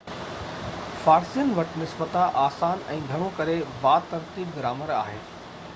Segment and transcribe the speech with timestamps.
[1.03, 5.23] فارسين وٽ نسبتاً آسان ۽ گهڻو ڪري با ترتيب گرامر آهي